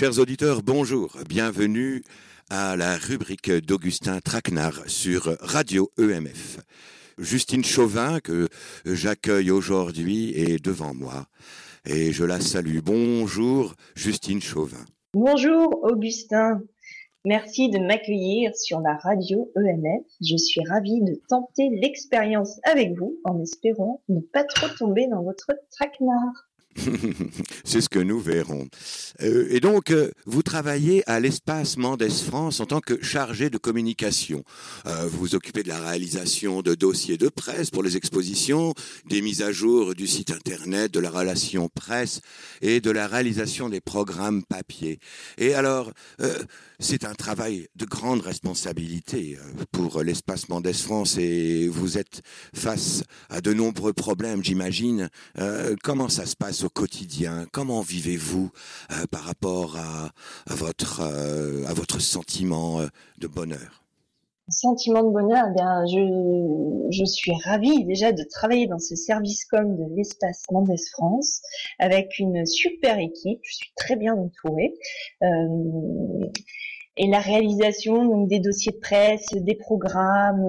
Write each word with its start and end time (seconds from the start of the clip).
Chers 0.00 0.18
auditeurs, 0.18 0.62
bonjour. 0.62 1.14
Bienvenue 1.28 2.02
à 2.48 2.74
la 2.74 2.96
rubrique 2.96 3.50
d'Augustin 3.50 4.20
Traquenard 4.20 4.88
sur 4.88 5.36
Radio 5.40 5.90
EMF. 5.98 6.56
Justine 7.18 7.62
Chauvin, 7.62 8.18
que 8.20 8.48
j'accueille 8.86 9.50
aujourd'hui, 9.50 10.32
est 10.34 10.64
devant 10.64 10.94
moi 10.94 11.26
et 11.84 12.12
je 12.12 12.24
la 12.24 12.40
salue. 12.40 12.78
Bonjour, 12.82 13.74
Justine 13.94 14.40
Chauvin. 14.40 14.86
Bonjour, 15.12 15.68
Augustin. 15.82 16.62
Merci 17.26 17.68
de 17.68 17.78
m'accueillir 17.78 18.56
sur 18.56 18.80
la 18.80 18.94
radio 18.94 19.52
EMF. 19.54 20.06
Je 20.22 20.38
suis 20.38 20.62
ravie 20.66 21.02
de 21.02 21.20
tenter 21.28 21.68
l'expérience 21.68 22.58
avec 22.62 22.96
vous 22.98 23.18
en 23.24 23.38
espérant 23.42 24.02
ne 24.08 24.20
pas 24.20 24.44
trop 24.44 24.68
tomber 24.78 25.08
dans 25.08 25.22
votre 25.22 25.50
traquenard. 25.70 26.49
C'est 27.64 27.80
ce 27.80 27.88
que 27.88 27.98
nous 27.98 28.20
verrons. 28.20 28.68
Euh, 29.22 29.46
et 29.50 29.60
donc, 29.60 29.90
euh, 29.90 30.10
vous 30.26 30.42
travaillez 30.42 31.08
à 31.08 31.20
l'espace 31.20 31.76
Mendes 31.76 32.10
France 32.10 32.60
en 32.60 32.66
tant 32.66 32.80
que 32.80 33.02
chargé 33.02 33.50
de 33.50 33.58
communication. 33.58 34.44
Euh, 34.86 35.06
vous 35.06 35.20
vous 35.20 35.34
occupez 35.34 35.62
de 35.62 35.68
la 35.68 35.80
réalisation 35.80 36.62
de 36.62 36.74
dossiers 36.74 37.18
de 37.18 37.28
presse 37.28 37.70
pour 37.70 37.82
les 37.82 37.96
expositions, 37.96 38.74
des 39.06 39.20
mises 39.20 39.42
à 39.42 39.52
jour 39.52 39.94
du 39.94 40.06
site 40.06 40.30
internet, 40.30 40.92
de 40.92 40.98
la 40.98 41.10
relation 41.10 41.68
presse 41.68 42.20
et 42.62 42.80
de 42.80 42.90
la 42.90 43.06
réalisation 43.06 43.68
des 43.68 43.80
programmes 43.80 44.42
papier. 44.44 44.98
Et 45.36 45.52
alors, 45.52 45.92
c'est 46.78 47.04
un 47.04 47.14
travail 47.14 47.68
de 47.76 47.84
grande 47.84 48.22
responsabilité 48.22 49.38
pour 49.72 50.02
l'espace 50.02 50.48
Mendes 50.48 50.72
France 50.72 51.18
et 51.18 51.68
vous 51.68 51.98
êtes 51.98 52.22
face 52.54 53.04
à 53.28 53.42
de 53.42 53.52
nombreux 53.52 53.92
problèmes, 53.92 54.42
j'imagine. 54.42 55.10
comment 55.82 56.08
ça 56.08 56.24
se 56.24 56.34
passe 56.34 56.64
au 56.64 56.69
quotidien 56.70 57.46
Comment 57.52 57.80
vivez-vous 57.80 58.50
euh, 58.92 59.06
par 59.10 59.22
rapport 59.22 59.76
à, 59.76 60.10
votre, 60.46 61.00
euh, 61.00 61.64
à 61.66 61.74
votre 61.74 62.00
sentiment 62.00 62.80
euh, 62.80 62.86
de 63.18 63.26
bonheur? 63.26 63.84
Sentiment 64.48 65.04
de 65.04 65.10
bonheur, 65.10 65.44
eh 65.48 65.54
bien, 65.54 65.86
je, 65.86 66.88
je 66.90 67.04
suis 67.04 67.32
ravie 67.44 67.84
déjà 67.84 68.10
de 68.10 68.24
travailler 68.24 68.66
dans 68.66 68.80
ce 68.80 68.96
service 68.96 69.44
com 69.44 69.76
de 69.76 69.94
l'espace 69.94 70.42
Mendes 70.50 70.72
France 70.92 71.40
avec 71.78 72.18
une 72.18 72.44
super 72.46 72.98
équipe. 72.98 73.38
Je 73.44 73.54
suis 73.54 73.72
très 73.76 73.94
bien 73.94 74.14
entourée. 74.14 74.74
et 76.96 77.06
la 77.08 77.20
réalisation 77.20 78.04
donc 78.04 78.28
des 78.28 78.40
dossiers 78.40 78.72
de 78.72 78.78
presse, 78.78 79.28
des 79.34 79.54
programmes, 79.54 80.42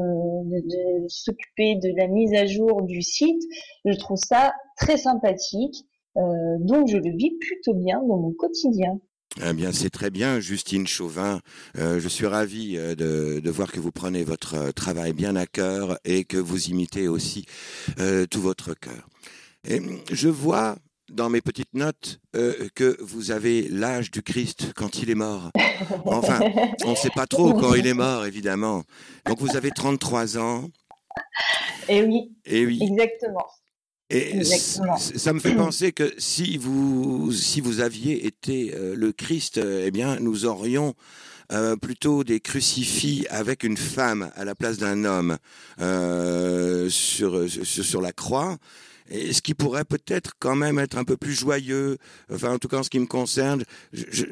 de 0.50 1.08
s'occuper 1.08 1.76
de 1.76 1.96
la 1.96 2.08
mise 2.08 2.34
à 2.34 2.48
jour 2.48 2.82
du 2.82 3.04
site, 3.04 3.44
je 3.86 3.94
trouve 3.98 4.18
ça 4.18 4.52
très 4.78 4.98
sympathique 4.98 5.86
donc 6.16 6.90
je 6.90 6.98
le 6.98 7.16
vis 7.16 7.38
plutôt 7.40 7.74
bien 7.74 8.02
dans 8.08 8.18
mon 8.18 8.34
quotidien. 8.34 9.00
Eh 9.48 9.54
bien, 9.54 9.72
c'est 9.72 9.90
très 9.90 10.10
bien, 10.10 10.42
Justine 10.42 10.86
Chauvin. 10.86 11.40
Euh, 11.78 12.02
je 12.02 12.08
suis 12.10 12.26
ravi 12.26 12.76
euh, 12.76 12.96
de, 12.96 13.40
de, 13.40 13.50
voir 13.52 13.72
que 13.72 13.80
vous 13.80 13.92
prenez 13.92 14.24
votre 14.24 14.72
travail 14.74 15.14
bien 15.14 15.38
à 15.38 15.46
cœur 15.46 15.98
et 16.04 16.26
que 16.26 16.38
vous 16.38 16.66
imitez 16.66 17.08
aussi 17.08 17.46
tout 18.30 18.42
votre 18.42 18.74
cœur. 18.74 19.08
Et 19.68 19.80
je 20.12 20.28
vois 20.28 20.76
dans 21.10 21.30
mes 21.30 21.42
petites 21.42 21.74
notes 21.74 22.20
que 22.34 22.98
vous 23.02 23.32
avez 23.32 23.68
l'âge 23.70 24.12
du 24.12 24.22
Christ 24.22 24.74
quand 24.76 25.02
il 25.02 25.10
est 25.10 25.16
mort. 25.16 25.52
Enfin, 26.06 26.40
on 26.86 26.92
ne 26.92 26.96
sait 26.96 27.10
pas 27.10 27.26
trop 27.26 27.54
quand 27.54 27.74
il 27.74 27.88
est 27.88 27.94
mort, 27.94 28.26
évidemment. 28.26 28.84
Donc 29.26 29.40
vous 29.40 29.56
avez 29.56 29.72
33 29.72 30.38
ans. 30.38 30.70
Et 31.90 31.98
eh 31.98 32.04
oui. 32.04 32.32
Et 32.46 32.62
eh 32.62 32.66
oui. 32.66 32.80
Exactement. 32.82 33.46
Et 34.14 34.44
ça 34.44 35.32
me 35.32 35.40
fait 35.40 35.56
penser 35.56 35.94
que 35.94 36.14
si 36.18 36.58
vous, 36.58 37.32
si 37.32 37.62
vous 37.62 37.80
aviez 37.80 38.26
été 38.26 38.76
euh, 38.76 38.94
le 38.94 39.14
Christ, 39.14 39.58
euh, 39.58 39.86
eh 39.86 39.92
bien, 39.92 40.20
nous 40.20 40.46
aurions 40.46 40.96
euh, 41.54 41.78
plutôt 41.78 42.26
des 42.26 42.42
crucifix 42.42 43.26
avec 43.30 43.64
une 43.64 43.78
femme 43.78 44.30
à 44.36 44.44
la 44.44 44.54
place 44.54 44.78
d'un 44.78 45.06
homme 45.06 45.38
sur, 46.90 47.50
sur, 47.50 48.02
la 48.02 48.12
croix. 48.12 48.58
Et 49.10 49.32
ce 49.32 49.42
qui 49.42 49.54
pourrait 49.54 49.86
peut-être 49.86 50.32
quand 50.40 50.58
même 50.58 50.78
être 50.78 50.98
un 50.98 51.06
peu 51.06 51.16
plus 51.16 51.34
joyeux, 51.34 51.98
enfin 52.32 52.54
en 52.54 52.60
tout 52.60 52.68
cas 52.68 52.80
en 52.80 52.84
ce 52.84 52.90
qui 52.90 53.00
me 53.00 53.08
concerne, 53.08 53.64
je 53.94 54.26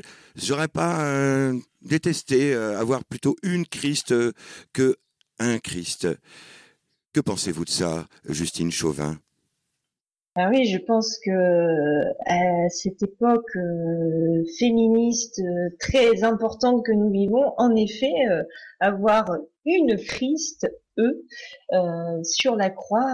n'aurais 0.49 0.67
pas 0.67 1.51
détesté 1.81 2.53
avoir 2.53 3.03
plutôt 3.05 3.35
une 3.43 3.65
Christ 3.65 4.13
que 4.73 4.97
un 5.39 5.59
Christ. 5.59 6.07
Que 7.13 7.19
pensez-vous 7.21 7.65
de 7.65 7.69
ça, 7.69 8.07
Justine 8.29 8.71
Chauvin? 8.71 9.19
Ah 10.35 10.47
oui, 10.49 10.65
je 10.65 10.77
pense 10.77 11.17
que 11.25 12.03
à 12.25 12.69
cette 12.69 13.01
époque 13.01 13.55
euh, 13.55 14.43
féministe 14.59 15.39
euh, 15.39 15.69
très 15.79 16.23
importante 16.23 16.85
que 16.85 16.91
nous 16.91 17.09
vivons, 17.09 17.53
en 17.57 17.75
effet, 17.75 18.13
euh, 18.29 18.43
avoir 18.79 19.25
une 19.65 19.97
Christ, 19.97 20.67
eux, 20.99 21.25
sur 22.23 22.55
la 22.55 22.69
croix, 22.69 23.13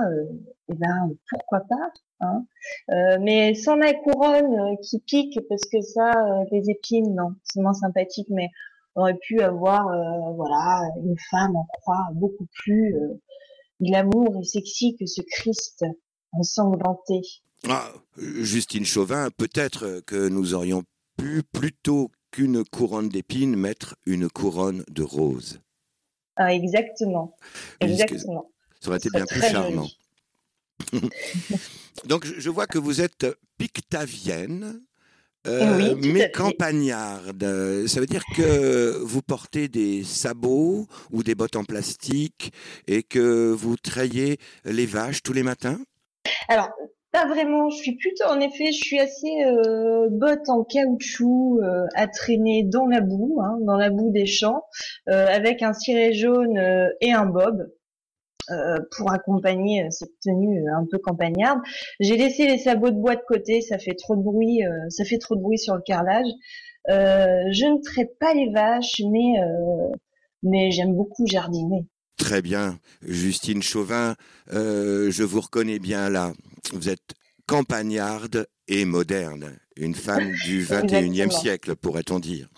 eh 0.70 0.74
ben 0.74 1.16
pourquoi 1.30 1.62
pas 1.70 1.92
hein. 2.22 2.46
Mais 3.22 3.54
sans 3.54 3.76
la 3.76 3.94
couronne 3.94 4.78
qui 4.82 5.00
pique, 5.00 5.40
parce 5.50 5.66
que 5.72 5.82
ça, 5.82 6.12
les 6.52 6.70
épines, 6.70 7.14
non, 7.16 7.36
c'est 7.44 7.62
moins 7.62 7.74
sympathique, 7.74 8.28
mais 8.30 8.50
on 8.96 9.02
aurait 9.02 9.18
pu 9.18 9.42
avoir, 9.42 9.86
voilà, 10.36 10.82
une 11.04 11.18
femme 11.30 11.56
en 11.56 11.66
croix 11.66 12.08
beaucoup 12.14 12.48
plus 12.64 12.96
glamour 13.82 14.38
et 14.40 14.44
sexy 14.44 14.96
que 14.98 15.06
ce 15.06 15.22
Christ 15.22 15.86
ensanglanté. 16.38 17.22
Ah, 17.68 17.92
Justine 18.18 18.86
Chauvin, 18.86 19.30
peut-être 19.36 20.02
que 20.06 20.28
nous 20.28 20.54
aurions 20.54 20.84
pu, 21.18 21.42
plutôt 21.44 22.12
qu'une 22.32 22.64
couronne 22.64 23.10
d'épines, 23.10 23.56
mettre 23.56 23.96
une 24.06 24.30
couronne 24.30 24.84
de 24.90 25.04
roses. 25.04 25.60
Ah, 26.36 26.54
exactement. 26.54 27.36
Exactement. 27.80 28.52
Ça 28.82 28.90
aurait 28.90 28.98
été 28.98 29.10
bien 29.10 29.26
plus 29.26 29.42
charmant. 29.42 29.88
Donc, 32.06 32.26
je 32.26 32.50
vois 32.50 32.68
que 32.68 32.78
vous 32.78 33.02
êtes 33.02 33.26
pictavienne, 33.58 34.82
euh, 35.48 35.96
mais 35.96 36.30
campagnarde. 36.32 37.86
Ça 37.88 38.00
veut 38.00 38.06
dire 38.06 38.24
que 38.36 39.00
vous 39.02 39.22
portez 39.22 39.68
des 39.68 40.04
sabots 40.04 40.88
ou 41.12 41.24
des 41.24 41.36
bottes 41.36 41.56
en 41.56 41.64
plastique 41.64 42.52
et 42.88 43.04
que 43.04 43.52
vous 43.52 43.78
trayez 43.78 44.40
les 44.66 44.86
vaches 44.86 45.24
tous 45.24 45.34
les 45.34 45.44
matins? 45.44 45.80
Alors, 46.48 46.70
pas 47.16 47.26
vraiment. 47.28 47.70
Je 47.70 47.78
suis 47.78 47.96
plutôt, 47.96 48.26
en 48.26 48.40
effet, 48.42 48.74
je 48.74 48.78
suis 48.78 49.00
assez 49.00 49.46
euh, 49.46 50.10
botte 50.12 50.50
en 50.50 50.64
caoutchouc 50.66 51.62
euh, 51.64 51.86
à 51.96 52.08
traîner 52.08 52.64
dans 52.64 52.88
la 52.88 53.00
boue, 53.00 53.40
hein, 53.42 53.58
dans 53.62 53.78
la 53.78 53.90
boue 53.90 54.12
des 54.12 54.26
champs, 54.26 54.64
euh, 55.10 55.28
avec 55.28 55.64
un 55.64 55.74
ciré 55.74 56.14
jaune 56.14 56.58
euh, 56.58 56.90
et 57.02 57.14
un 57.14 57.26
bob. 57.26 57.72
pour 58.98 59.12
accompagner 59.12 59.90
cette 59.92 60.20
tenue 60.24 60.66
un 60.70 60.86
peu 60.92 61.00
campagnarde, 61.00 61.62
j'ai 62.00 62.18
laissé 62.18 62.48
les 62.48 62.58
sabots 62.60 62.92
de 62.92 63.00
bois 63.00 63.16
de 63.16 63.24
côté. 63.28 63.62
Ça 63.62 63.78
fait 63.80 63.96
trop 63.96 64.16
de 64.16 64.22
bruit, 64.22 64.60
ça 64.90 65.04
fait 65.06 65.18
trop 65.18 65.36
de 65.36 65.42
bruit 65.42 65.58
sur 65.58 65.76
le 65.76 65.82
carrelage. 65.82 66.28
je 66.88 67.66
ne 67.66 67.82
traite 67.82 68.20
pas 68.20 68.34
les 68.34 68.50
vaches, 68.52 69.02
mais 69.12 69.34
mais 70.44 70.70
j'aime 70.72 70.94
beaucoup 70.94 71.26
jardiner. 71.26 71.88
Très 72.26 72.42
bien, 72.42 72.80
Justine 73.04 73.62
Chauvin, 73.62 74.16
euh, 74.52 75.12
je 75.12 75.22
vous 75.22 75.42
reconnais 75.42 75.78
bien 75.78 76.10
là. 76.10 76.34
Vous 76.74 76.90
êtes 76.90 77.14
campagnarde 77.46 78.48
et 78.68 78.84
moderne, 78.84 79.60
une 79.76 79.94
femme 79.94 80.32
du 80.44 80.66
21e 80.66 81.30
siècle, 81.30 81.76
pourrait-on 81.76 82.18
dire. 82.18 82.50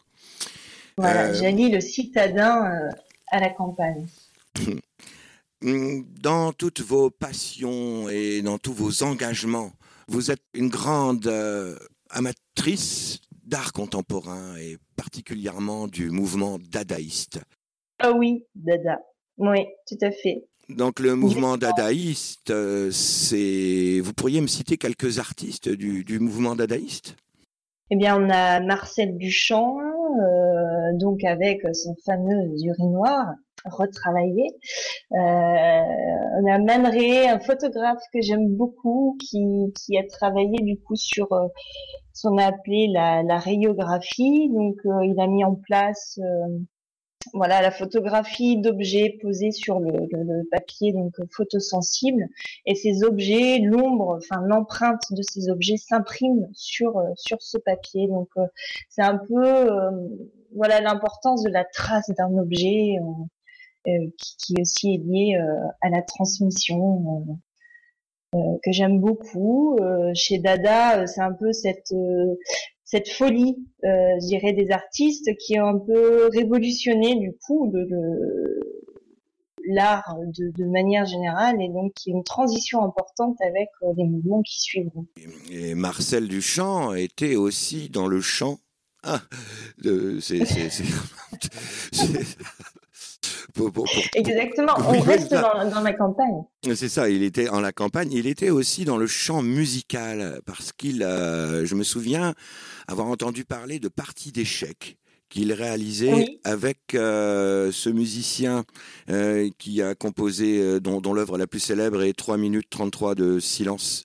Voilà, 0.95 1.31
euh, 1.31 1.51
le 1.51 1.81
citadin 1.81 2.71
euh, 2.71 2.91
à 3.29 3.41
la 3.41 3.49
campagne. 3.49 4.07
Dans 5.61 6.53
toutes 6.53 6.79
vos 6.79 7.09
passions 7.09 8.07
et 8.07 8.41
dans 8.41 8.59
tous 8.59 8.73
vos 8.73 9.03
engagements, 9.03 9.73
vous 10.07 10.31
êtes 10.31 10.43
une 10.53 10.69
grande 10.69 11.27
euh, 11.27 11.77
amatrice 12.09 13.19
d'art 13.43 13.73
contemporain 13.73 14.55
et 14.55 14.77
particulièrement 14.95 15.89
du 15.89 16.09
mouvement 16.09 16.57
dadaïste. 16.57 17.41
Ah 17.99 18.13
oui, 18.13 18.45
dada. 18.55 19.01
Oui, 19.37 19.65
tout 19.87 19.97
à 20.01 20.11
fait. 20.11 20.45
Donc 20.69 20.99
le 20.99 21.15
mouvement 21.15 21.55
dadaïste, 21.57 22.49
euh, 22.49 22.89
c'est. 22.91 24.01
Vous 24.01 24.13
pourriez 24.13 24.41
me 24.41 24.47
citer 24.47 24.77
quelques 24.77 25.19
artistes 25.19 25.69
du, 25.69 26.03
du 26.03 26.19
mouvement 26.19 26.55
dadaïste? 26.55 27.15
Eh 27.89 27.95
bien, 27.95 28.21
on 28.21 28.29
a 28.29 28.59
Marcel 28.59 29.17
Duchamp, 29.17 29.77
euh, 29.79 30.97
donc 30.99 31.23
avec 31.23 31.61
son 31.73 31.95
fameux 32.05 32.51
urinoir 32.61 33.27
retravaillé. 33.63 34.47
Euh, 35.13 35.15
on 35.15 36.51
a 36.51 36.59
Man 36.59 36.85
un 36.85 37.39
photographe 37.39 38.03
que 38.13 38.21
j'aime 38.21 38.49
beaucoup, 38.55 39.17
qui, 39.21 39.39
qui 39.73 39.97
a 39.97 40.05
travaillé 40.05 40.57
du 40.61 40.77
coup 40.77 40.95
sur 40.97 41.31
euh, 41.31 41.47
ce 42.13 42.27
qu'on 42.27 42.37
a 42.37 42.45
appelé 42.47 42.87
la, 42.93 43.23
la 43.23 43.37
rayographie. 43.37 44.49
Donc, 44.49 44.75
il 44.83 45.15
a 45.19 45.27
mis 45.27 45.45
en 45.45 45.55
place 45.55 46.19
voilà 47.33 47.61
la 47.61 47.71
photographie 47.71 48.57
d'objets 48.57 49.17
posés 49.21 49.51
sur 49.51 49.79
le, 49.79 50.47
papier 50.51 50.93
donc 50.93 51.13
photosensible. 51.31 52.27
Et 52.65 52.75
ces 52.75 53.03
objets 53.03 53.59
l'ombre 53.59 54.17
enfin 54.17 54.41
l'empreinte 54.45 55.01
de 55.11 55.21
ces 55.21 55.49
objets 55.49 55.77
s'imprime 55.77 56.47
sur 56.53 57.01
sur 57.15 57.41
ce 57.41 57.57
papier. 57.57 58.07
Donc 58.07 58.29
c'est 58.89 59.01
un 59.01 59.17
peu 59.17 59.69
voilà 60.55 60.81
l'importance 60.81 61.43
de 61.43 61.49
la 61.49 61.65
trace 61.65 62.09
d'un 62.17 62.37
objet 62.37 62.95
qui, 63.85 64.35
qui, 64.37 64.55
aussi 64.61 64.95
est 64.95 64.97
lié 64.97 65.39
à 65.81 65.89
la 65.89 66.01
transmission 66.01 67.39
que 68.33 68.71
j'aime 68.71 68.99
beaucoup. 68.99 69.77
Chez 70.13 70.39
Dada 70.39 71.07
c'est 71.07 71.21
un 71.21 71.33
peu 71.33 71.53
cette 71.53 71.93
cette 72.87 73.09
folie, 73.09 73.57
euh, 73.83 73.87
je 74.21 74.27
dirais, 74.27 74.53
des 74.53 74.71
artistes 74.71 75.29
qui 75.37 75.59
ont 75.59 75.67
un 75.67 75.77
peu 75.77 76.29
révolutionné 76.33 77.15
du 77.15 77.33
coup 77.45 77.71
l'art 79.67 80.15
de, 80.25 80.63
manière 80.63 81.05
générale 81.05 81.61
et 81.61 81.67
donc 81.67 81.93
qui 81.93 82.11
est 82.11 82.13
une 82.13 82.23
transition 82.23 82.81
importante 82.85 83.35
avec 83.41 83.67
euh, 83.83 83.87
les 83.97 84.05
mouvements 84.05 84.41
qui 84.41 84.61
suivront. 84.61 85.05
Et 85.51 85.75
Marcel 85.75 86.29
Duchamp 86.29 86.93
était 86.93 87.35
aussi 87.35 87.89
dans 87.89 88.07
le 88.07 88.21
chant. 88.21 88.59
Ah, 89.03 89.21
c'est, 90.21 90.39
Exactement, 94.15 94.73
on 94.77 94.99
reste 95.01 95.31
dans, 95.31 95.81
la 95.81 95.93
campagne. 95.93 96.43
C'est 96.75 96.89
ça, 96.89 97.09
il 97.09 97.23
était 97.23 97.49
en 97.49 97.59
la 97.59 97.71
campagne, 97.71 98.11
il 98.11 98.27
était 98.27 98.49
aussi 98.49 98.85
dans 98.85 98.97
le 98.97 99.07
chant 99.07 99.41
musical, 99.41 100.41
parce 100.45 100.71
qu'il, 100.71 101.03
euh, 101.03 101.65
je 101.65 101.75
me 101.75 101.83
souviens 101.83 102.33
avoir 102.87 103.07
entendu 103.07 103.45
parler 103.45 103.79
de 103.79 103.87
parties 103.87 104.31
d'échecs 104.31 104.97
qu'il 105.29 105.51
réalisait 105.51 106.39
avec 106.45 106.93
euh, 106.93 107.71
ce 107.71 107.89
musicien 107.89 108.63
euh, 109.09 109.49
qui 109.57 109.81
a 109.81 109.93
composé, 109.93 110.79
dont, 110.79 111.01
dont 111.01 111.13
l'œuvre 111.13 111.37
la 111.37 111.47
plus 111.47 111.59
célèbre 111.59 112.01
est 112.03 112.13
3 112.13 112.37
minutes 112.37 112.69
33 112.69 113.15
de 113.15 113.39
silence. 113.39 114.03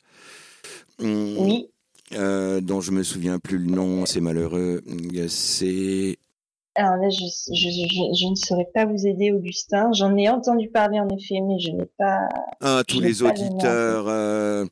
Hum, 1.01 1.37
oui. 1.39 1.69
dont 2.11 2.81
je 2.81 2.91
me 2.91 3.03
souviens 3.03 3.39
plus 3.39 3.59
le 3.59 3.71
nom, 3.71 4.05
c'est 4.05 4.21
malheureux. 4.21 4.83
C'est 5.29 6.19
alors 6.75 6.97
là, 6.97 7.11
je, 7.11 7.25
je, 7.55 7.69
je, 7.69 8.15
je, 8.19 8.27
ne 8.29 8.35
saurais 8.35 8.69
pas 8.73 8.87
vous 8.87 9.07
aider, 9.07 9.31
Augustin. 9.31 9.93
J'en 9.93 10.17
ai 10.17 10.31
entendu 10.31 10.69
parler 10.69 10.99
en 11.01 11.09
effet, 11.11 11.41
mais 11.43 11.59
je 11.59 11.71
n'ai 11.71 11.85
pas. 11.99 12.29
Ah, 12.63 12.83
tous 12.89 13.01
les 13.01 13.23
auditeurs 13.23 14.07
euh, 14.09 14.65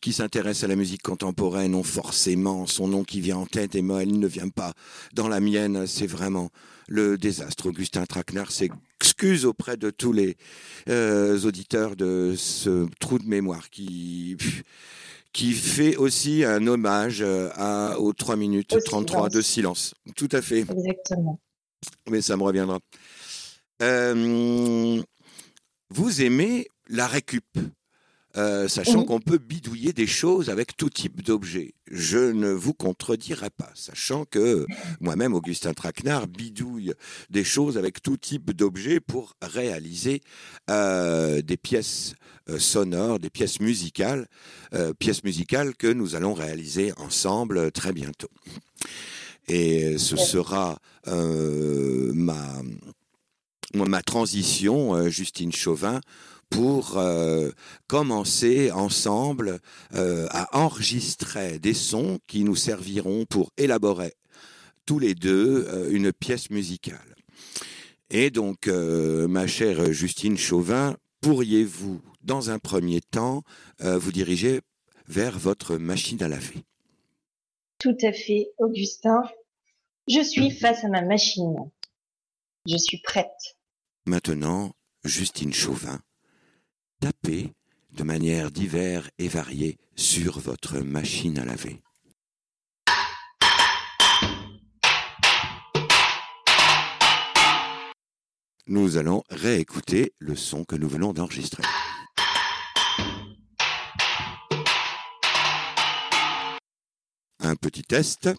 qui 0.00 0.12
s'intéressent 0.12 0.64
à 0.64 0.68
la 0.68 0.76
musique 0.76 1.02
contemporaine 1.02 1.74
ont 1.74 1.82
forcément 1.82 2.66
son 2.66 2.86
nom 2.86 3.02
qui 3.02 3.20
vient 3.20 3.38
en 3.38 3.46
tête 3.46 3.74
et 3.74 3.82
moi, 3.82 4.04
il 4.04 4.20
ne 4.20 4.26
vient 4.28 4.48
pas 4.48 4.74
dans 5.12 5.26
la 5.26 5.40
mienne. 5.40 5.86
C'est 5.88 6.06
vraiment 6.06 6.50
le 6.86 7.18
désastre. 7.18 7.68
Augustin 7.68 8.06
Traquenard 8.06 8.52
s'excuse 8.52 9.44
auprès 9.44 9.76
de 9.76 9.90
tous 9.90 10.12
les 10.12 10.36
euh, 10.88 11.40
auditeurs 11.42 11.96
de 11.96 12.34
ce 12.36 12.86
trou 13.00 13.18
de 13.18 13.26
mémoire 13.26 13.70
qui 13.70 14.36
qui 15.32 15.52
fait 15.52 15.96
aussi 15.96 16.44
un 16.44 16.66
hommage 16.66 17.22
euh, 17.22 17.50
à, 17.54 17.98
aux 17.98 18.12
3 18.12 18.36
minutes 18.36 18.76
33 18.84 19.28
de 19.28 19.40
silence. 19.40 19.94
Tout 20.16 20.28
à 20.32 20.42
fait. 20.42 20.60
Exactement. 20.60 21.40
Mais 22.08 22.20
ça 22.20 22.36
me 22.36 22.42
reviendra. 22.42 22.78
Euh, 23.82 25.00
vous 25.90 26.22
aimez 26.22 26.66
la 26.88 27.06
récup? 27.06 27.44
Euh, 28.36 28.68
sachant 28.68 29.04
qu'on 29.04 29.18
peut 29.18 29.38
bidouiller 29.38 29.92
des 29.92 30.06
choses 30.06 30.50
avec 30.50 30.76
tout 30.76 30.88
type 30.88 31.22
d'objets. 31.22 31.74
Je 31.90 32.18
ne 32.18 32.50
vous 32.50 32.74
contredirai 32.74 33.50
pas, 33.50 33.72
sachant 33.74 34.24
que 34.24 34.66
moi-même, 35.00 35.34
Augustin 35.34 35.74
Traquenard, 35.74 36.28
bidouille 36.28 36.94
des 37.30 37.42
choses 37.42 37.76
avec 37.76 38.02
tout 38.02 38.16
type 38.16 38.52
d'objets 38.52 39.00
pour 39.00 39.34
réaliser 39.42 40.20
euh, 40.70 41.42
des 41.42 41.56
pièces 41.56 42.14
euh, 42.48 42.60
sonores, 42.60 43.18
des 43.18 43.30
pièces 43.30 43.58
musicales, 43.58 44.28
pièces 45.00 45.24
musicales 45.24 45.74
que 45.74 45.88
nous 45.88 46.14
allons 46.14 46.34
réaliser 46.34 46.92
ensemble 46.98 47.72
très 47.72 47.92
bientôt. 47.92 48.30
Et 49.48 49.98
ce 49.98 50.16
sera 50.16 50.78
ma, 51.06 52.62
ma 53.74 54.02
transition, 54.02 55.08
Justine 55.08 55.52
Chauvin, 55.52 56.00
pour 56.50 56.98
euh, 56.98 57.50
commencer 57.86 58.70
ensemble 58.72 59.60
euh, 59.94 60.26
à 60.30 60.58
enregistrer 60.58 61.58
des 61.58 61.74
sons 61.74 62.18
qui 62.26 62.44
nous 62.44 62.56
serviront 62.56 63.24
pour 63.24 63.50
élaborer 63.56 64.12
tous 64.84 64.98
les 64.98 65.14
deux 65.14 65.66
euh, 65.68 65.88
une 65.90 66.12
pièce 66.12 66.50
musicale. 66.50 66.98
Et 68.10 68.30
donc, 68.30 68.66
ma 68.66 69.46
chère 69.46 69.92
Justine 69.92 70.36
Chauvin, 70.36 70.96
pourriez-vous, 71.20 72.00
dans 72.22 72.50
un 72.50 72.58
premier 72.58 73.00
temps, 73.00 73.44
vous 73.78 74.10
diriger 74.10 74.62
vers 75.06 75.38
votre 75.38 75.76
machine 75.76 76.20
à 76.20 76.26
laver? 76.26 76.64
Tout 77.78 77.96
à 78.02 78.12
fait, 78.12 78.50
Augustin. 78.58 79.22
Je 80.08 80.24
suis 80.24 80.50
face 80.50 80.82
à 80.82 80.88
ma 80.88 81.02
machine. 81.02 81.54
Je 82.66 82.76
suis 82.76 83.00
prête. 83.00 83.56
Maintenant, 84.06 84.72
Justine 85.04 85.52
Chauvin, 85.52 86.00
tapez 87.00 87.52
de 87.92 88.04
manière 88.04 88.50
diverse 88.50 89.08
et 89.18 89.28
variée 89.28 89.78
sur 89.96 90.38
votre 90.38 90.78
machine 90.78 91.38
à 91.38 91.44
laver. 91.44 91.82
Nous 98.66 98.96
allons 98.96 99.24
réécouter 99.30 100.12
le 100.20 100.36
son 100.36 100.64
que 100.64 100.76
nous 100.76 100.88
venons 100.88 101.12
d'enregistrer. 101.12 101.64
Un 107.40 107.56
petit 107.56 107.82
test. 107.82 108.30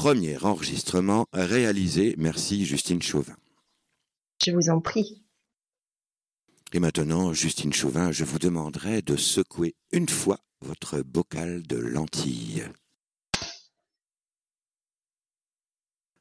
Premier 0.00 0.42
enregistrement 0.42 1.26
réalisé. 1.34 2.14
Merci 2.16 2.64
Justine 2.64 3.02
Chauvin. 3.02 3.36
Je 4.42 4.50
vous 4.50 4.70
en 4.70 4.80
prie. 4.80 5.26
Et 6.72 6.80
maintenant, 6.80 7.34
Justine 7.34 7.74
Chauvin, 7.74 8.10
je 8.10 8.24
vous 8.24 8.38
demanderai 8.38 9.02
de 9.02 9.16
secouer 9.16 9.76
une 9.92 10.08
fois 10.08 10.38
votre 10.62 11.02
bocal 11.02 11.62
de 11.64 11.76
lentilles. 11.76 12.64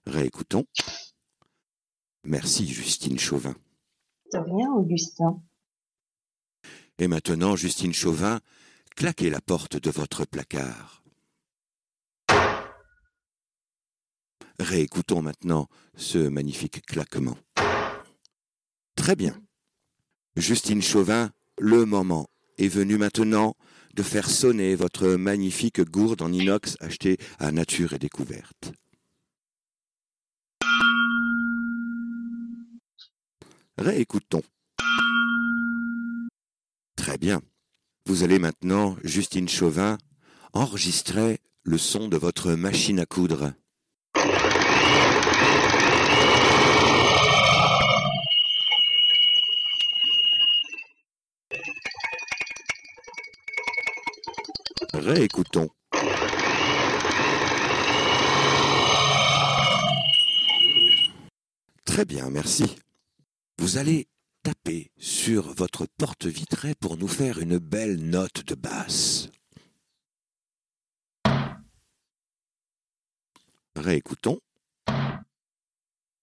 Réécoutons. 0.06 0.66
Merci 2.25 2.68
Justine 2.68 3.18
Chauvin. 3.18 3.56
De 4.34 4.40
rien, 4.40 4.74
Augustin. 4.74 5.42
Et 6.98 7.08
maintenant, 7.08 7.56
Justine 7.56 7.94
Chauvin, 7.94 8.42
claquez 8.98 9.30
la 9.30 9.40
porte 9.40 9.78
de 9.78 9.90
votre 9.90 10.25
placard. 10.25 11.00
Réécoutons 14.60 15.22
maintenant 15.22 15.70
ce 15.96 16.18
magnifique 16.18 16.86
claquement. 16.86 17.38
Très 18.96 19.16
bien. 19.16 19.42
Justine 20.36 20.82
Chauvin, 20.82 21.32
le 21.58 21.86
moment 21.86 22.30
est 22.58 22.68
venu 22.68 22.98
maintenant 22.98 23.56
de 23.96 24.04
faire 24.04 24.30
sonner 24.30 24.75
votre 24.75 25.08
magnifique 25.08 25.82
gourde 25.82 26.22
en 26.22 26.32
inox 26.32 26.75
achetée 26.82 27.18
à 27.39 27.51
Nature 27.51 27.94
et 27.94 28.00
Découverte. 28.00 28.74
Réécoutons. 33.78 34.44
Très 36.98 37.18
bien. 37.18 37.42
Vous 38.06 38.24
allez 38.24 38.39
maintenant, 38.39 38.98
Justine 39.06 39.48
Chauvin, 39.48 39.98
enregistrer 40.51 41.39
le 41.63 41.78
son 41.78 42.10
de 42.10 42.18
votre 42.18 42.54
machine 42.54 43.00
à 43.00 43.06
coudre. 43.06 43.54
Réécoutons. 55.00 55.70
Très 61.86 62.03
bien, 62.03 62.29
merci. 62.29 62.75
Vous 63.60 63.77
allez 63.77 64.08
taper 64.44 64.91
sur 64.98 65.53
votre 65.53 65.86
porte 65.98 66.25
vitrée 66.25 66.75
pour 66.75 66.98
nous 66.98 67.08
faire 67.08 67.39
une 67.39 67.60
belle 67.60 67.96
note 67.98 68.46
de 68.46 68.56
basse. 68.56 69.29
Réécoutons. 73.77 74.39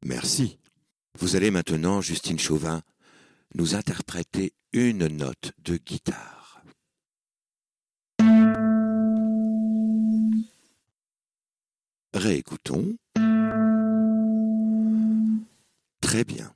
Merci. 0.05 0.59
Vous 1.19 1.35
allez 1.35 1.51
maintenant, 1.51 2.03
Justine 2.03 2.39
Chauvin, 2.39 2.83
nous 3.55 3.75
interpréter 3.75 4.53
une 4.75 5.07
note 5.07 5.53
de 5.65 5.79
guitare. 5.79 6.36
Réécoutons. 12.17 12.97
Très 16.01 16.25
bien. 16.25 16.51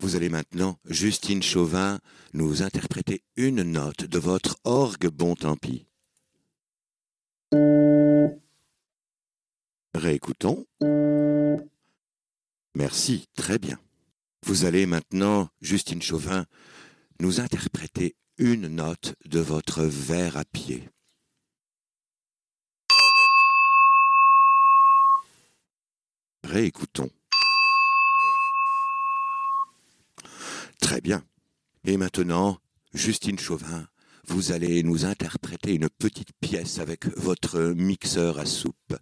Vous 0.00 0.16
allez 0.16 0.30
maintenant, 0.30 0.78
Justine 0.88 1.42
Chauvin, 1.42 2.00
nous 2.32 2.62
interpréter 2.62 3.22
une 3.36 3.62
note 3.62 4.06
de 4.06 4.18
votre 4.18 4.56
orgue 4.64 5.08
bon 5.08 5.34
tant 5.34 5.56
pis. 5.56 5.86
Réécoutons. 9.94 10.64
Merci, 12.74 13.26
très 13.36 13.58
bien. 13.58 13.78
Vous 14.46 14.64
allez 14.64 14.86
maintenant, 14.86 15.50
Justine 15.60 16.00
Chauvin, 16.00 16.46
nous 17.20 17.40
interpréter 17.40 18.16
une 18.38 18.68
note 18.68 19.16
de 19.26 19.40
votre 19.40 19.82
verre 19.82 20.38
à 20.38 20.46
pied. 20.46 20.88
Réécoutons. 26.54 27.10
Très 30.80 31.00
bien. 31.00 31.24
Et 31.84 31.96
maintenant, 31.96 32.60
Justine 32.92 33.40
Chauvin, 33.40 33.88
vous 34.28 34.52
allez 34.52 34.84
nous 34.84 35.04
interpréter 35.04 35.74
une 35.74 35.88
petite 35.88 36.30
pièce 36.40 36.78
avec 36.78 37.06
votre 37.18 37.58
mixeur 37.60 38.38
à 38.38 38.46
soupe. 38.46 38.94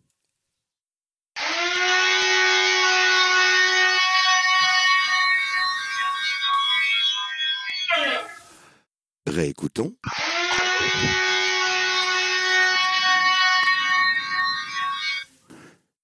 Réécoutons. 9.27 9.95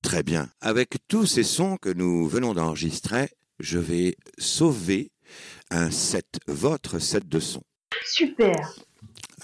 Très 0.08 0.22
bien. 0.22 0.48
Avec 0.62 0.96
tous 1.06 1.26
ces 1.26 1.42
sons 1.42 1.76
que 1.76 1.90
nous 1.90 2.26
venons 2.26 2.54
d'enregistrer, 2.54 3.28
je 3.60 3.78
vais 3.78 4.16
sauver 4.38 5.12
un 5.70 5.90
set, 5.90 6.38
votre 6.46 6.98
set 6.98 7.28
de 7.28 7.38
sons. 7.38 7.64
Super. 8.06 8.56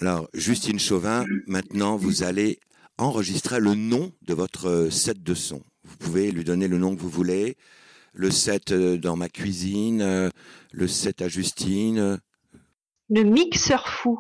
Alors, 0.01 0.27
Justine 0.33 0.79
Chauvin, 0.79 1.27
maintenant, 1.47 1.99
vous 1.99 2.23
allez 2.23 2.61
enregistrer 2.97 3.61
le 3.61 3.75
nom 3.75 4.11
de 4.23 4.33
votre 4.33 4.89
set 4.91 5.23
de 5.23 5.35
sons. 5.35 5.63
Vous 5.85 5.99
pouvez 5.99 6.31
lui 6.31 6.45
donner 6.45 6.67
le 6.67 6.79
nom 6.79 6.97
que 6.97 7.03
vous 7.03 7.11
voulez. 7.11 7.59
Le 8.15 8.31
set 8.31 8.73
euh, 8.73 8.97
dans 8.97 9.17
ma 9.17 9.29
cuisine, 9.29 10.01
euh, 10.01 10.31
le 10.73 10.89
set 10.89 11.21
à 11.21 11.29
Justine, 11.29 12.19
Le 13.11 13.23
mixeur 13.23 13.87
fou. 13.87 14.19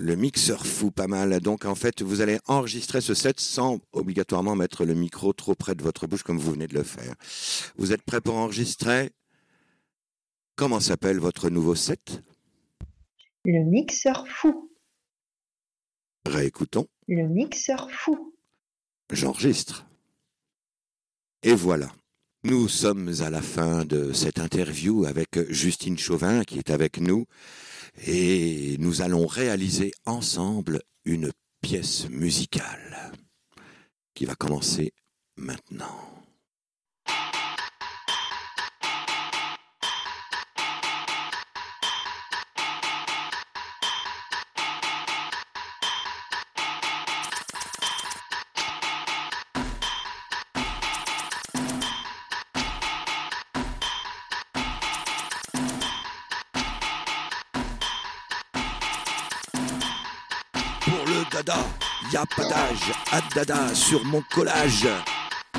Le 0.00 0.14
mixeur 0.14 0.64
fou, 0.64 0.92
pas 0.92 1.08
mal. 1.08 1.40
Donc 1.40 1.64
en 1.64 1.74
fait, 1.74 2.02
vous 2.02 2.20
allez 2.20 2.38
enregistrer 2.46 3.00
ce 3.00 3.14
set 3.14 3.40
sans 3.40 3.80
obligatoirement 3.92 4.54
mettre 4.54 4.84
le 4.84 4.94
micro 4.94 5.32
trop 5.32 5.54
près 5.56 5.74
de 5.74 5.82
votre 5.82 6.06
bouche 6.06 6.22
comme 6.22 6.38
vous 6.38 6.52
venez 6.52 6.68
de 6.68 6.74
le 6.74 6.84
faire. 6.84 7.14
Vous 7.76 7.92
êtes 7.92 8.02
prêt 8.02 8.20
pour 8.20 8.36
enregistrer? 8.36 9.10
Comment 10.54 10.80
s'appelle 10.80 11.18
votre 11.18 11.50
nouveau 11.50 11.74
set? 11.74 12.22
Le 13.44 13.64
mixeur 13.64 14.26
fou. 14.28 14.70
Réécoutons. 16.26 16.86
Le 17.08 17.26
mixeur 17.26 17.90
fou. 17.90 18.34
J'enregistre. 19.10 19.86
Et 21.42 21.54
voilà. 21.54 21.90
Nous 22.48 22.66
sommes 22.66 23.12
à 23.20 23.28
la 23.28 23.42
fin 23.42 23.84
de 23.84 24.14
cette 24.14 24.38
interview 24.38 25.04
avec 25.04 25.38
Justine 25.52 25.98
Chauvin 25.98 26.44
qui 26.44 26.58
est 26.58 26.70
avec 26.70 26.98
nous 26.98 27.26
et 28.06 28.76
nous 28.78 29.02
allons 29.02 29.26
réaliser 29.26 29.92
ensemble 30.06 30.80
une 31.04 31.30
pièce 31.60 32.08
musicale 32.08 33.12
qui 34.14 34.24
va 34.24 34.34
commencer 34.34 34.94
maintenant. 35.36 36.24
Dada, 61.48 61.64
y 62.12 62.16
a 62.16 62.24
pas 62.26 62.44
d'âge, 62.44 62.92
à 63.10 63.20
dada 63.34 63.74
sur 63.74 64.04
mon 64.04 64.22
collage. 64.34 64.88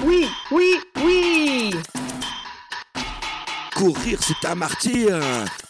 Oui, 0.03 0.29
oui, 0.51 0.79
oui. 1.03 1.73
Courir 3.75 4.19
c'est 4.21 4.47
un 4.47 4.55
martyr, 4.55 5.19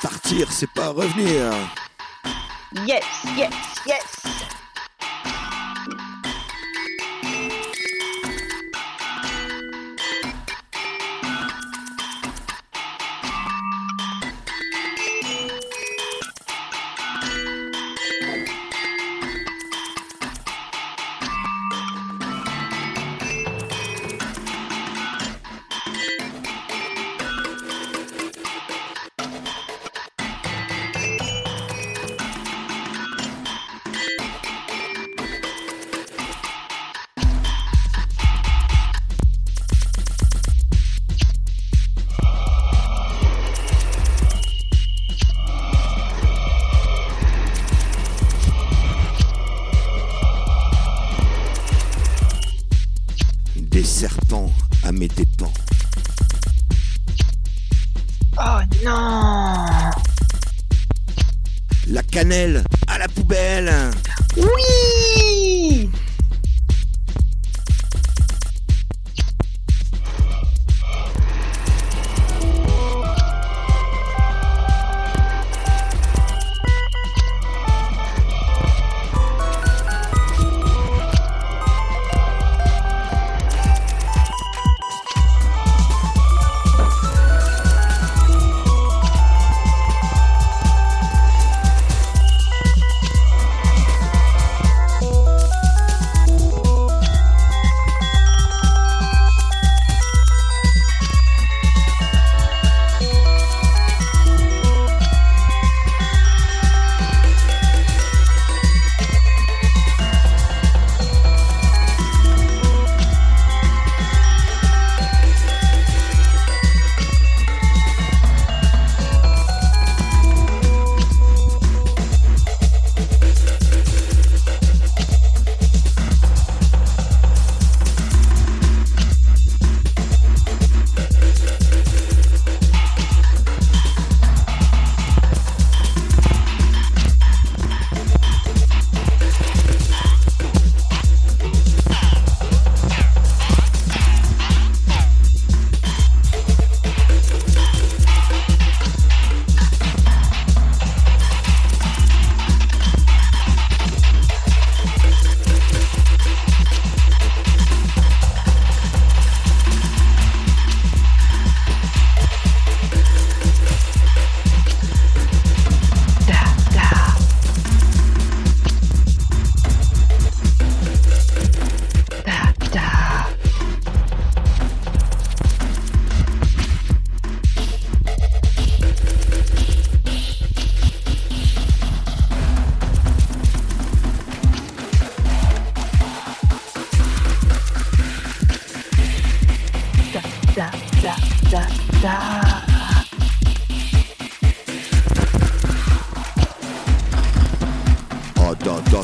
partir 0.01 0.51
c'est 0.51 0.71
pas 0.71 0.89
revenir. 0.89 1.53
Yes, 2.85 3.03
yes, 3.37 3.53
yes. 3.85 4.08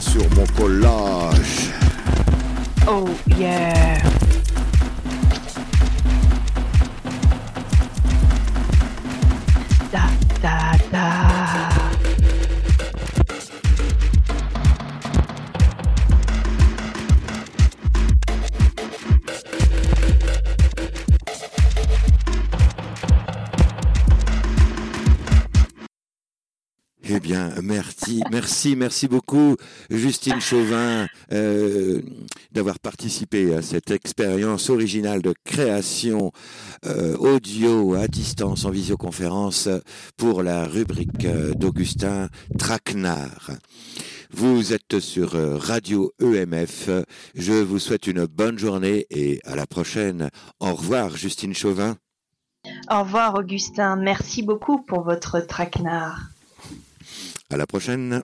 Sur 0.02 0.24
mon 0.36 0.46
collage. 0.58 1.72
Oh 2.88 3.08
yeah. 3.38 4.02
Merci, 28.32 28.76
merci, 28.76 29.08
beaucoup, 29.08 29.56
Justine 29.90 30.40
Chauvin, 30.40 31.08
euh, 31.32 32.02
d'avoir 32.52 32.80
participé 32.80 33.54
à 33.56 33.62
cette 33.62 33.92
expérience 33.92 34.70
originale 34.70 35.22
de 35.22 35.34
création 35.44 36.32
euh, 36.86 37.16
audio 37.18 37.96
à 37.96 38.08
distance 38.08 38.66
en 38.66 38.70
visioconférence 38.70 39.70
pour 40.18 40.44
la 40.44 40.66
rubrique 40.66 41.26
euh, 41.26 41.54
d'Augustin 41.54 42.30
Traquenard. 42.58 43.52
Vous 44.32 44.74
êtes 44.74 45.00
sur 45.00 45.32
Radio 45.62 46.12
EMF. 46.22 46.90
Je 47.36 47.54
vous 47.54 47.80
souhaite 47.80 48.08
une 48.08 48.26
bonne 48.26 48.58
journée 48.58 49.06
et 49.10 49.40
à 49.46 49.56
la 49.56 49.66
prochaine. 49.66 50.30
Au 50.60 50.74
revoir, 50.74 51.16
Justine 51.16 51.54
Chauvin. 51.54 51.96
Au 52.92 53.04
revoir 53.04 53.36
Augustin, 53.36 53.96
merci 53.96 54.42
beaucoup 54.42 54.82
pour 54.82 55.04
votre 55.04 55.40
traquenard. 55.40 56.35
À 57.52 57.58
la 57.58 57.68
prochaine. 57.68 58.24